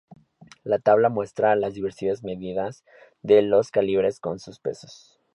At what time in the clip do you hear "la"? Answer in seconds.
0.63-0.79